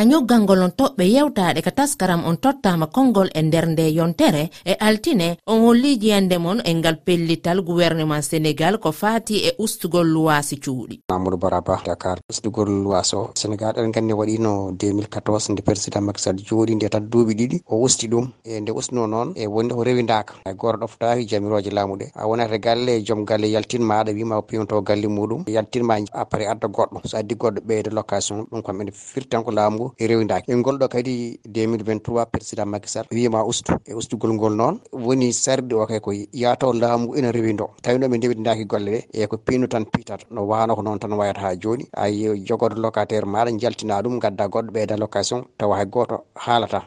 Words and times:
ka 0.00 0.08
nyoggalngol 0.08 0.62
on 0.64 0.72
toɓɓe 0.80 1.04
yewtaɗe 1.14 1.60
ka 1.60 1.72
taskaram 1.78 2.24
on 2.24 2.36
tottama 2.40 2.86
konngol 2.86 3.28
e 3.38 3.40
nder 3.42 3.66
nde 3.68 3.84
yontere 3.98 4.48
e 4.64 4.72
altine 4.86 5.36
on 5.46 5.60
holli 5.60 6.00
jiyande 6.00 6.38
mon 6.40 6.58
e 6.64 6.72
ngal 6.74 6.96
pellital 7.04 7.60
gouvernement 7.60 8.24
sénégal 8.24 8.80
ko 8.80 8.92
fati 8.92 9.44
e 9.48 9.50
ustugol 9.58 10.08
luwasi 10.08 10.56
cuuɗi. 10.56 10.96
Mamadou 11.10 11.36
baraba 11.36 11.82
dakar. 11.84 12.18
Ustugol 12.30 12.68
luwas 12.84 13.12
o 13.12 13.30
sénégal 13.34 13.74
ɗen 13.76 13.92
gandi 13.92 14.12
waɗino 14.14 14.72
2014 14.72 15.52
nde 15.52 15.62
président 15.62 16.00
makisal 16.00 16.36
jooɗi 16.48 16.74
nde 16.76 16.88
tan 16.88 17.04
duuɓi 17.10 17.34
ɗiɗi. 17.34 17.56
O 17.68 17.84
usti 17.84 18.08
ɗum 18.08 18.26
e 18.44 18.60
nde 18.60 18.72
ustino 18.72 19.06
noon 19.06 19.34
e 19.36 19.46
wonde 19.46 19.74
ko 19.74 19.84
rewi 19.84 20.02
daka 20.02 20.32
e 20.48 20.54
goto 20.54 20.78
ɗoftaki 20.78 21.28
jamiroje 21.28 21.70
laamu 21.70 21.96
ɗe 22.00 22.06
a 22.14 22.26
wonata 22.26 22.58
galle 22.58 22.88
e 22.96 23.04
joom 23.04 23.24
galle 23.26 23.52
yaltinma 23.52 24.00
aɗa 24.00 24.12
wima 24.16 24.38
o 24.38 24.42
pimto 24.42 24.80
galle 24.80 25.08
muɗum. 25.08 25.44
Yaltinma 25.46 25.94
après 26.12 26.46
adda 26.46 26.68
goɗɗo. 26.68 27.04
So 27.04 27.18
addi 27.18 27.34
goɗɗo 27.34 27.60
ɓeyde 27.68 27.90
location 27.92 28.46
ɗum 28.50 28.62
kam 28.62 28.80
ene 28.80 28.92
firtan 28.92 29.44
ko 29.44 29.50
laamu 29.50 29.89
ɗo 29.98 30.06
rewdaki 30.10 30.52
e 30.52 30.54
ngolɗo 30.56 30.88
kadi 30.88 31.40
2023 31.48 32.26
président 32.32 32.66
makisal 32.66 33.04
wima 33.12 33.44
ustu 33.44 33.74
e 33.86 33.94
ustugol 33.94 34.32
ngol 34.34 34.54
noon 34.60 34.80
woni 34.92 35.32
sarde 35.32 35.72
o 35.74 35.86
kay 35.86 36.00
ko 36.00 36.10
yataw 36.12 36.72
laamu 36.72 37.16
ina 37.18 37.32
rewido 37.32 37.70
tawino 37.82 38.06
ɓe 38.08 38.16
ndewdidaki 38.18 38.64
golle 38.64 38.90
ɗe 39.12 39.22
e 39.24 39.26
ko 39.26 39.36
pinu 39.36 39.66
tan 39.68 39.84
piitata 39.84 40.26
no 40.30 40.46
wano 40.46 40.76
ko 40.76 40.82
noon 40.82 40.98
tan 40.98 41.12
wayata 41.12 41.40
ha 41.40 41.56
joni 41.56 41.84
ay 41.96 42.14
jogodo 42.46 42.76
locataire 42.76 43.26
maɗa 43.26 43.50
jaltina 43.58 44.02
ɗum 44.02 44.18
gadda 44.18 44.48
goɗɗo 44.48 44.70
ɓeyda 44.74 44.96
location 44.98 45.44
tawa 45.58 45.76
hay 45.76 45.86
goto 45.86 46.24
haalata. 46.34 46.80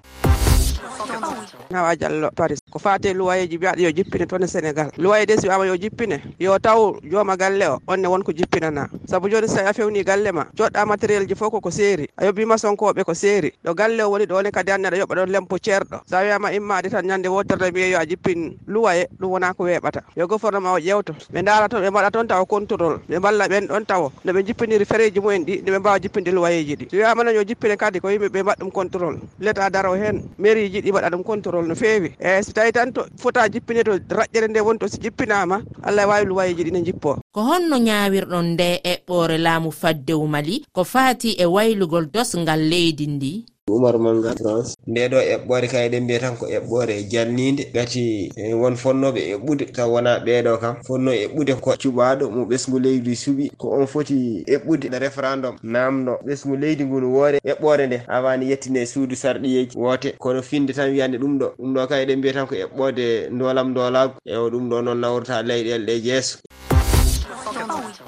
Nawa 1.72 1.96
diallo 1.96 2.30
paris. 2.36 2.63
ko 2.74 2.80
fate 2.80 3.14
loyeji 3.14 3.58
mbiyaɗo 3.58 3.82
yo 3.86 3.92
jippine 3.92 4.26
toon 4.26 4.44
e 4.44 4.48
sénégal 4.48 4.90
loye 4.98 5.26
de 5.28 5.38
si 5.38 5.46
wiyama 5.48 5.66
yo 5.68 5.78
jippine. 5.78 6.18
Yo 6.40 6.58
taw 6.60 6.98
jooma 7.04 7.38
galle 7.38 7.68
o 7.70 7.78
onne 7.88 8.08
wonko 8.08 8.34
jippinana. 8.34 8.90
Saabu 9.06 9.30
joni 9.30 9.48
so 9.48 9.56
tawi 9.58 9.68
a 9.70 9.74
fewni 9.74 10.04
galle 10.04 10.32
ma 10.34 10.46
coɗɗa 10.58 10.86
matériel 10.88 11.28
ji 11.28 11.36
fof 11.36 11.52
koko 11.52 11.70
seeri. 11.70 12.08
A 12.18 12.26
yobbi 12.26 12.46
masonkoɓe 12.46 13.04
ko 13.06 13.14
seeri. 13.14 13.54
Ɗo 13.64 13.76
galle 13.76 14.02
o 14.02 14.10
woni 14.10 14.26
ɗone 14.26 14.50
kadi 14.52 14.72
anne 14.72 14.86
aɗa 14.88 14.98
yoɓa 14.98 15.16
ɗon 15.16 15.30
lempo 15.30 15.58
ceerɗo 15.60 16.02
sa 16.10 16.22
wiyama 16.24 16.52
immade 16.54 16.90
tan 16.90 17.06
ñande 17.06 17.28
wottorde 17.30 17.70
mbiye 17.70 17.92
yo 17.92 18.00
a 18.00 18.06
jippin 18.08 18.58
luwaye 18.68 19.08
ɗum 19.20 19.30
wona 19.32 19.54
ko 19.54 19.64
weɓata. 19.66 20.02
Yo 20.18 20.26
gouvernement 20.28 20.74
o 20.74 20.80
ƴewto. 20.80 21.14
Ɓe 21.32 21.44
daara 21.44 21.70
toon 21.70 21.82
ɓe 21.84 21.90
mbaɗa 21.92 22.12
toon 22.12 22.28
tawa 22.28 22.46
contrôle. 22.46 22.98
Ɓe 23.08 23.20
mballa 23.20 23.48
ɓen 23.48 23.68
ɗon 23.68 23.86
tawa 23.86 24.10
noɓe 24.26 24.44
jippiniri 24.48 24.86
fereji 24.86 25.20
mumen 25.20 25.46
ɗi 25.46 25.62
ndeɓe 25.62 25.80
mbawa 25.80 26.00
jippinde 26.00 26.32
luwayeji 26.32 26.76
ɗi. 26.76 26.90
So 26.90 26.98
wiyama 26.98 27.24
noon 27.24 27.36
yo 27.36 27.44
jippine 27.44 27.78
kadi 27.78 28.00
ko 28.00 28.08
yimɓeɓe 28.10 28.42
mbaɗa 28.42 28.58
ɗum 28.60 28.72
contrôle. 28.72 29.20
L'état 29.40 29.70
daro 29.70 29.94
hen 29.94 30.24
mairie 30.40 30.70
ji 30.72 30.82
ɗi 30.82 30.90
mbaɗa 30.92 31.10
ɗum 31.12 31.24
contrôle 31.24 31.68
no 31.68 31.76
fewi 31.76 32.16
e 32.20 32.42
so 32.42 32.52
tawi 32.64 32.72
tan 32.72 32.94
to 32.96 33.04
fota 33.20 33.50
jippine 33.50 33.84
to 33.84 33.92
raƴƴere 34.00 34.48
nde 34.48 34.62
woni 34.62 34.80
to 34.80 34.88
si 34.88 34.98
jippinama 34.98 35.64
allah 35.84 36.08
wawi 36.08 36.26
luwayeji 36.26 36.64
ɗi 36.64 36.72
ne 36.72 36.82
jippo. 36.82 37.20
Ko 37.34 37.42
honno 37.44 37.78
ñawirɗon 37.78 38.46
nde 38.56 38.80
eɓɓore 38.84 39.38
laamu 39.38 39.72
faddewu 39.72 40.28
mali 40.28 40.66
ko 40.72 40.84
faati 40.84 41.36
e 41.36 41.46
waylugol 41.46 42.06
dosgal 42.14 42.60
leydi 42.70 43.08
ndi? 43.08 43.46
umar 43.70 43.98
manga 44.00 44.36
france. 44.36 44.76
Nde 44.88 45.08
ɗo 45.10 45.20
eɓɓore 45.34 45.68
kayɗe 45.68 46.00
mbiya 46.00 46.20
tan 46.20 46.36
ko 46.38 46.46
eɓɓore 46.48 47.04
jannide 47.12 47.64
gati 47.74 48.32
e 48.36 48.54
won 48.54 48.76
fonnoɓe 48.76 49.22
eɓɓude 49.36 49.66
taw 49.76 49.90
wona 49.94 50.20
ɓeɗo 50.26 50.58
kam. 50.62 50.76
Fonno 50.88 51.12
eɓɓude 51.12 51.54
ko 51.62 51.72
cuɓaɗo 51.82 52.26
mo 52.36 52.42
ɓesgu 52.50 52.80
leydi 52.84 53.14
suuɓi 53.16 53.46
ko 53.58 53.68
on 53.78 53.88
foti 53.88 54.44
eɓɓude 54.56 54.86
référendum 55.00 55.56
namno 55.64 56.12
ɓesgu 56.26 56.56
leydi 56.62 56.84
ngu 56.86 57.00
no 57.02 57.08
woore 57.16 57.40
eɓɓore 57.52 57.88
nde. 57.88 57.98
Awani 58.08 58.50
yettine 58.52 58.82
e 58.82 58.86
suudu 58.86 59.16
sarɗiyeji 59.16 59.78
woote 59.78 60.10
kono 60.20 60.42
finde 60.42 60.74
tan 60.74 60.92
wiyande 60.92 61.18
ɗum 61.18 61.40
ɗo. 61.40 61.48
Ɗum 61.58 61.74
ɗo 61.76 61.88
kayɗe 61.88 62.16
mbiya 62.16 62.34
tan 62.34 62.48
ko 62.48 62.56
eɓɓode 62.56 63.30
ndolam 63.32 63.68
ndolagu 63.72 64.14
ewo 64.26 64.50
ɗum 64.52 64.70
ɗo 64.70 64.82
noon 64.82 65.00
nawrata 65.00 65.42
leyɗele 65.42 65.86
ɗe 65.88 66.02
jeeso. 66.06 66.38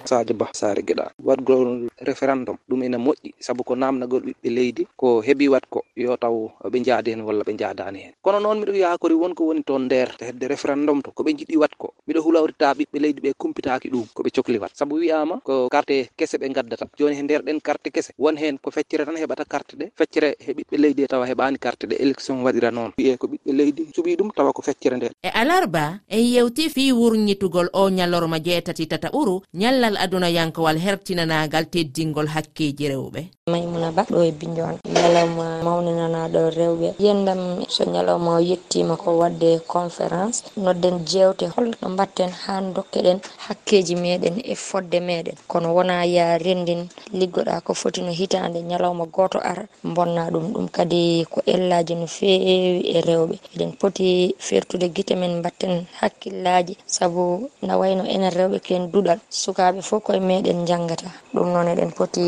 sadio 0.08 0.36
ba 0.36 0.48
sare 0.54 0.82
gueɗa 0.82 1.12
waɗgol 1.24 1.88
référendum 2.02 2.58
ɗum 2.70 2.84
ene 2.84 2.98
moƴƴi. 2.98 3.34
Saabu 3.40 3.64
ko 3.64 3.76
namdagol 3.76 4.22
ɓiɓɓe 4.24 4.50
leydi 4.50 4.88
ko 4.98 5.22
heeɓi 5.22 5.48
wat 5.50 5.66
ko 5.70 5.84
yo 5.96 6.18
taw 6.18 6.52
ɓe 6.72 6.78
jaadi 6.86 7.12
hen 7.12 7.22
walla 7.22 7.44
ɓe 7.44 7.58
jadani 7.58 8.00
hen. 8.00 8.14
Kono 8.22 8.40
noon 8.40 8.60
miɗo 8.60 8.74
yakori 8.74 9.14
wonko 9.16 9.44
woni 9.46 9.64
toon 9.64 9.86
nder 9.86 10.10
hedde 10.22 10.46
référendum 10.48 11.02
to 11.02 11.12
koɓe 11.12 11.34
jiiɗi 11.38 11.58
wat 11.58 11.76
ko 11.78 11.94
miɗo 12.08 12.22
hulawrita 12.22 12.74
ɓiɓɓe 12.74 12.98
leydi 13.00 13.22
ɓe 13.22 13.34
kumpitaki 13.38 13.90
ɗum 13.90 14.06
koɓe 14.16 14.30
cohli 14.36 14.58
wat. 14.60 14.72
Saabu 14.76 14.96
wiyama 14.96 15.40
ko 15.44 15.68
carte 15.70 16.10
kese 16.18 16.38
ɓe 16.38 16.50
gaddata 16.54 16.86
joni 16.98 17.16
he 17.16 17.22
nder 17.24 17.42
ɗen 17.42 17.60
carte 17.62 17.90
kese 17.92 18.12
won 18.18 18.38
hen 18.38 18.58
ko 18.58 18.72
feccere 18.72 19.06
tan 19.06 19.16
heɓata 19.18 19.46
carte 19.46 19.74
ɗe. 19.76 19.92
Feccere 19.96 20.36
he 20.40 20.54
ɓiɓɓe 20.54 20.78
leydi 20.78 21.04
e 21.04 21.08
tawa 21.08 21.26
heɓani 21.28 21.58
carte 21.60 21.86
ɗe 21.88 21.96
élection 22.00 22.44
waɗira 22.44 22.72
noon. 22.72 22.92
Wiye 22.98 23.18
ko 23.18 23.28
ɓiɓɓe 23.28 23.52
leydi 23.54 23.84
cuɓi 23.96 24.16
ɗum 24.18 24.32
tawa 24.36 24.54
ko 24.54 24.62
feccere 24.62 24.98
nde 24.98 25.10
e 25.24 25.30
alarba 25.34 26.00
en 26.10 26.20
yewti 26.22 26.70
fi 26.70 26.92
wurñitugol 26.92 27.70
o 27.74 27.90
ñallorma 27.90 28.40
jeetati 28.40 28.88
tata 28.88 29.10
ɓuru 29.10 29.42
ñallal 29.54 29.95
aduna 29.98 30.30
yankowal 30.30 30.78
hertinanagal 30.80 31.66
teddingol 31.74 32.28
hakkeji 32.28 32.88
rewɓe. 32.90 33.22
Maymuna 33.52 33.92
ba 33.92 34.04
ɗo 34.10 34.24
e 34.26 34.32
binjona 34.32 34.78
ñalawma 34.90 35.62
mawninanaɗo 35.64 36.50
rewɓe. 36.58 36.88
Yendam 37.00 37.62
so 37.70 37.84
ñalawma 37.86 38.36
o 38.36 38.40
yettima 38.40 38.98
ko 38.98 39.18
wadde 39.22 39.60
conférence 39.68 40.44
nodden 40.58 41.06
jewte 41.06 41.46
holno 41.54 41.76
mbatten 41.90 42.30
ha 42.44 42.62
dokkeɗen 42.62 43.20
hakkeji 43.48 43.96
meɗen 43.96 44.42
e 44.44 44.56
fodde 44.56 45.00
meɗen 45.00 45.36
kono 45.48 45.74
wona 45.76 46.06
ya 46.06 46.38
rendin 46.38 46.88
liggoɗa 47.14 47.62
ko 47.62 47.74
foti 47.74 48.02
no 48.02 48.12
hitande 48.12 48.60
ñalawma 48.62 49.06
goto 49.06 49.40
ara 49.40 49.64
bonna 49.84 50.30
ɗum 50.34 50.54
ɗum 50.54 50.68
kadi 50.70 51.26
ko 51.30 51.42
ellaji 51.46 51.96
no 51.96 52.08
feewi 52.08 52.82
e 52.98 53.02
rewɓe. 53.02 53.36
Eɗen 53.56 53.72
poti 53.80 54.34
fertude 54.40 54.90
guite 54.90 55.14
men 55.16 55.38
mbatten 55.40 55.86
hakkillaji 56.02 56.78
saabu 56.86 57.50
na 57.62 57.78
wayno 57.78 58.04
enen 58.10 58.32
rewɓe 58.34 58.60
ken 58.60 58.90
duɗal. 58.92 59.20
Sukaɓe 59.30 59.82
fof 59.88 60.04
koye 60.06 60.20
meɗen 60.30 60.66
janggata 60.70 61.08
ɗum 61.34 61.48
noon 61.54 61.68
eɗen 61.74 61.92
poti 61.98 62.24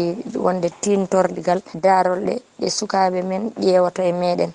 wonde 0.46 0.68
tintorɗigal 0.82 1.60
darolɗe 1.84 2.34
ɗe 2.60 2.68
sukaɓe 2.78 3.20
men 3.30 3.44
ƴewata 3.66 4.02
e 4.04 4.12
meɗen. 4.22 4.52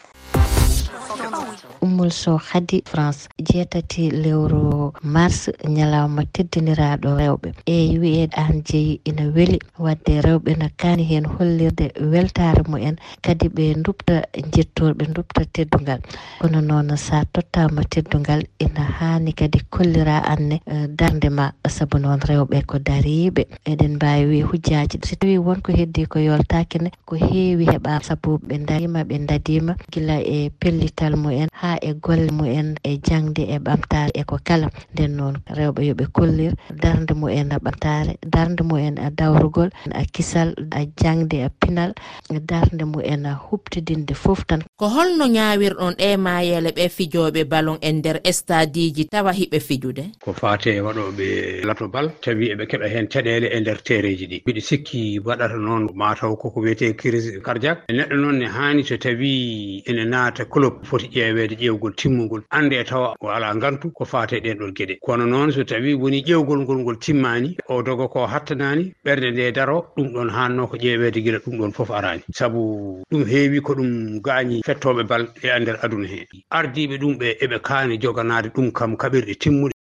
tammuol 1.92 2.10
so 2.10 2.36
hadi 2.38 2.80
france 2.91 3.28
jeetati 3.48 4.10
lewru 4.10 4.92
mars 5.03 5.50
ñalawma 5.76 6.22
teddiniraɗo 6.34 7.10
rewɓe. 7.20 7.48
E 7.66 7.98
wiyeede 8.00 8.32
an 8.36 8.62
jeeyi 8.69 9.00
ina 9.04 9.25
weeli 9.34 9.58
wadde 9.78 10.20
rewɓe 10.26 10.56
no 10.60 10.69
kaani 10.80 11.04
hen 11.10 11.25
hollirde 11.26 11.92
weltare 12.12 12.62
mumen 12.69 12.97
kadi 13.25 13.47
ɓe 13.48 13.64
dubta 13.84 14.14
jettorɓe 14.54 15.04
dubta 15.14 15.42
teddugal 15.54 16.00
kono 16.41 16.60
noon 16.60 16.97
sa 16.97 17.25
tottama 17.32 17.82
teddugal 17.92 18.42
ina 18.59 18.80
hani 18.98 19.32
kadi 19.32 19.60
kollira 19.70 20.16
anne 20.32 20.60
e, 20.66 20.86
darde 20.98 21.28
ma 21.30 21.53
saabu 21.69 21.98
noon 21.98 22.20
rewɓe 22.20 22.64
ko 22.66 22.78
dariɓe 22.78 23.42
eɗen 23.70 23.94
mbawi 23.97 24.24
wi 24.30 24.41
hujjaji 24.48 24.97
so 25.04 25.14
tawi 25.20 25.36
wonko 25.38 25.72
heddi 25.78 26.06
ko 26.06 26.19
yoltakene 26.19 26.88
ko 27.04 27.16
heewi 27.16 27.64
heeɓa 27.69 28.00
saabu 28.06 28.38
ɓe 28.48 28.54
darima 28.69 29.04
ɓe 29.04 29.16
dadima 29.28 29.72
gila 29.92 30.16
e 30.24 30.50
pellital 30.60 31.16
mumen 31.16 31.48
ha 31.53 31.76
e 31.82 31.93
golle 31.94 32.31
mumen 32.31 32.76
e 32.84 32.98
jangde 33.03 33.43
e 33.54 33.59
ɓamtare 33.59 34.10
e 34.15 34.25
ko 34.25 34.38
kala. 34.44 34.69
Nden 34.94 35.16
noon 35.16 35.34
rewɓe 35.56 35.81
yooɓe 35.88 36.06
kollir 36.12 36.53
darde 36.82 37.12
mumen 37.15 37.53
a 37.53 37.59
ɓamtare 37.59 38.16
darde 38.26 38.62
mumen 38.62 38.98
a 38.98 39.10
dawrugol 39.10 39.70
a 39.92 40.04
kisal 40.04 40.54
a 40.71 40.81
jangde 41.00 41.44
a 41.44 41.48
pinal 41.60 41.92
darde 42.31 42.84
mumen 42.84 43.26
a 43.26 43.34
hubtidinde 43.34 44.15
fof 44.15 44.47
tan. 44.47 44.62
Ko 44.76 44.88
holno 44.88 45.26
ñawirɗon 45.26 45.94
ɗe 45.98 46.16
mayele 46.16 46.71
ɓe 46.72 46.88
fijoɓe 46.88 47.44
balon 47.44 47.78
e 47.81 47.92
nder 47.92 48.21
stadiji 48.32 49.04
tawa 49.09 49.32
hiɓe 49.32 49.60
fijude? 49.60 50.04
Ko 50.25 50.32
fate 50.32 50.81
waɗoɓe 50.81 51.65
lato 51.65 51.88
bal 51.88 52.10
tawi 52.21 52.53
eɓe 52.54 52.66
keɓa 52.71 52.87
hen 52.88 53.06
caɗele 53.09 53.47
e 53.53 53.60
nder 53.60 53.82
tereji 53.82 54.26
ɗi. 54.26 54.42
Mbiɗa 54.44 54.60
sikki 54.60 55.19
waɗata 55.19 55.56
noon 55.56 55.88
mataw 55.94 56.37
koko 56.37 56.60
wiyete 56.60 56.94
crise 56.97 57.41
cardiaque. 57.42 57.84
Neɗɗo 57.91 58.16
noon 58.16 58.38
ne 58.38 58.47
hani 58.47 58.84
so 58.84 58.97
tawi 58.97 59.82
ene 59.87 60.04
naata 60.04 60.44
club 60.44 60.84
foti 60.84 61.09
ƴewede 61.09 61.56
ƴewgol 61.72 61.94
timmugol. 61.97 62.43
Annde 62.50 62.77
e 62.81 62.84
tawa 62.84 63.15
o 63.21 63.28
ala 63.28 63.55
gantu 63.55 63.91
ko 63.93 64.05
fate 64.05 64.41
ɗen 64.41 64.59
ɗon 64.59 64.72
gueɗe 64.75 64.99
kono 65.00 65.25
noon 65.27 65.53
so 65.53 65.65
tawi 65.65 65.94
woni 65.94 66.22
ƴewgol 66.22 66.60
ngol 66.62 66.78
ngol 66.78 66.97
timmani 66.99 67.56
o 67.69 67.83
dogo 67.83 68.09
ko 68.09 68.27
hattanani 68.27 68.93
ɓerde 69.05 69.31
nde 69.33 69.53
daro 69.53 69.87
ɗum 69.97 70.12
ɗon 70.12 70.31
hanno 70.31 70.66
ko 70.66 70.77
ƴeeweede 70.77 71.21
guila 71.22 71.38
ɗum 71.38 71.59
ɗon 71.59 71.72
foof 71.72 71.91
arani 71.91 72.22
saabu 72.33 73.03
ɗum 73.10 73.24
heewi 73.27 73.60
ko 73.60 73.74
ɗum 73.74 74.21
gañi 74.22 74.60
fettoɓe 74.66 75.03
bal 75.09 75.28
e 75.42 75.48
e 75.48 75.59
ndeer 75.60 75.78
aduna 75.83 76.07
he 76.09 76.27
ardiɓe 76.51 76.98
ɗum 76.98 77.19
ɓe 77.19 77.36
eɓe 77.45 77.59
kaani 77.63 77.98
joganade 77.98 78.48
ɗum 78.54 78.72
kam 78.72 78.97
kaɓirɗe 78.97 79.34
timmuɗe 79.39 79.72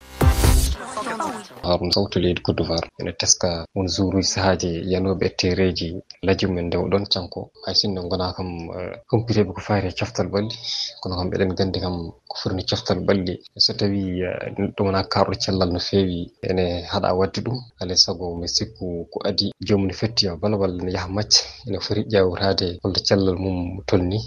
harum 1.72 1.92
sawtu 1.96 2.20
leydi 2.24 2.42
cote 2.46 2.58
d'ivoire 2.58 2.88
ene 3.00 3.12
teska 3.22 3.50
won 3.76 3.88
jouruji 3.96 4.28
sahaji 4.36 4.70
yanoɓe 4.92 5.26
e 5.26 5.30
tereji 5.40 5.88
laji 6.26 6.46
nde 6.48 6.78
oɗon 6.78 7.06
canko. 7.14 7.42
Hay 7.66 7.76
sinno 7.80 8.02
gona 8.10 8.34
kam 8.38 8.50
eh, 8.78 8.94
humpiteɓe 9.12 9.52
ko 9.56 9.62
fayre 9.68 9.90
coftal 10.00 10.28
ɓalli 10.34 10.56
kono 11.02 11.16
kam 11.20 11.30
eɗen 11.34 11.52
gandi 11.58 11.80
kam 11.80 11.96
ko 12.30 12.36
fotini 12.42 12.64
coftal 12.70 13.00
ɓalli 13.08 13.34
so 13.66 13.72
tawi 13.80 14.02
eh, 14.22 14.52
neɗɗo 14.58 14.82
wona 14.86 15.02
karɗo 15.14 15.34
cellal 15.44 15.70
no 15.74 15.80
fewi 15.80 16.20
ene 16.50 16.64
haɗa 16.92 17.10
wadde 17.20 17.40
ɗum. 17.46 17.58
Alay 17.82 17.98
saago 18.04 18.26
mi 18.40 18.48
sikku 18.48 18.86
ko 19.12 19.18
adi. 19.30 19.52
Jomum 19.68 19.88
ne 19.88 19.94
fetti 19.94 20.24
bala 20.42 20.56
walla 20.62 20.84
ne 20.84 20.92
yaaha 20.96 21.10
macce. 21.18 21.42
Ene 21.68 21.78
foti 21.86 22.02
ƴewrade 22.14 22.68
holto 22.84 23.00
cellal 23.08 23.38
mum 23.44 23.82
tolni. 23.88 24.20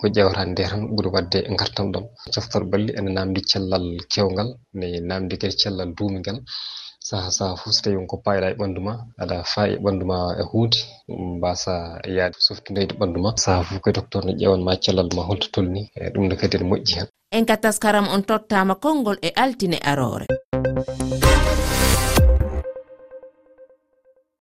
Ko 0.00 0.06
ƴewrade 0.08 0.50
nde 0.50 0.62
tan 0.70 0.82
ɓuuri 0.88 1.08
wadde 1.14 1.38
gartam 1.58 1.86
ɗam 1.92 2.04
coftal 2.34 2.64
ɓalli 2.70 2.90
ene 2.98 3.10
namdi 3.16 3.40
cellal 3.50 3.84
kewgal 4.12 4.48
ne 4.78 4.86
namdi 5.08 5.34
kadi 5.40 5.54
cellal 5.60 5.90
duumigal. 5.96 6.38
saha 7.08 7.30
saha 7.38 7.54
fof 7.60 7.72
so 7.74 7.80
tawi 7.82 7.96
wonko 8.00 8.16
payɗa 8.24 8.46
e 8.52 8.54
ɓanndu 8.60 8.80
ma 8.86 8.94
aɗa 9.22 9.36
faayi 9.52 9.74
e 9.76 9.80
ɓanndu 9.84 10.04
ma 10.10 10.18
e 10.40 10.42
huude 10.50 10.76
mbasa 11.36 11.74
yaade 12.16 12.36
softineyde 12.46 12.94
ɓanndu 13.00 13.18
ma. 13.24 13.30
Saha 13.44 13.60
fof 13.66 13.78
koye 13.82 13.94
docteur 13.98 14.22
ne 14.24 14.32
ƴewanma 14.40 14.72
cellal 14.84 15.08
ma 15.16 15.22
holto 15.28 15.46
tolni 15.54 15.82
e 15.96 16.10
ɗum 16.12 16.24
ne 16.28 16.34
kadi 16.40 16.56
ne 16.58 16.64
moƴƴi 16.70 16.92
hen. 16.98 17.06
En 17.36 17.44
ka 17.48 17.56
taskaram 17.56 18.06
on 18.14 18.22
tottama 18.28 18.74
konngol 18.74 19.18
e 19.22 19.30
altine 19.42 19.78
aroore. 19.90 20.26